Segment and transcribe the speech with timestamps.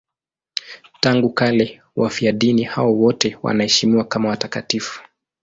[0.99, 5.01] Tangu kale wafiadini hao wote wanaheshimiwa kama watakatifu.